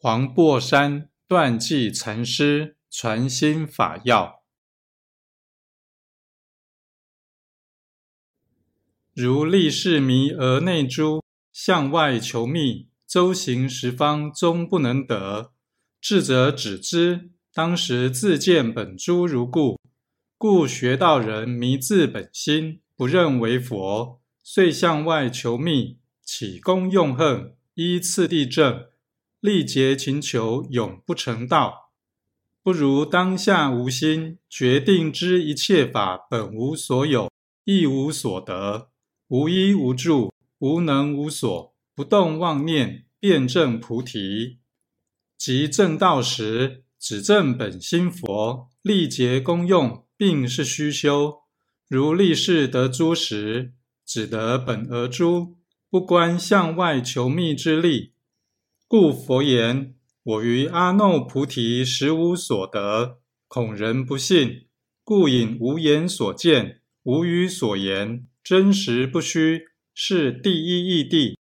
[0.00, 4.44] 黄檗山断际禅师传心法要：
[9.12, 15.52] 如立世迷而内诸，向外求觅，周行十方终不能得。
[16.00, 19.80] 智者只知当时自见本诸如故，
[20.36, 28.87] 故学道人迷自本心，不认为佛，遂向外求觅，起功用恨，依次第正。
[29.40, 31.92] 力竭勤求，永不成道。
[32.62, 37.30] 不如当下无心，决定知一切法本无所有，
[37.64, 38.90] 亦无所得，
[39.28, 44.58] 无依无助，无能无所，不动妄念，辩证菩提。
[45.38, 51.42] 即正道时，只证本心佛，力竭功用，并是虚修。
[51.88, 53.72] 如立誓得诸时，
[54.04, 55.56] 只得本而诸，
[55.88, 58.12] 不关向外求觅之力。
[58.90, 64.68] 故佛言：“我于阿耨菩提实无所得，恐人不信，
[65.04, 69.60] 故引无言所见，无语所言，真实不虚，
[69.92, 71.36] 是第一义谛。”